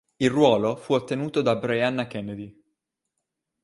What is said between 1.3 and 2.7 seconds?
da Brianna Kennedy.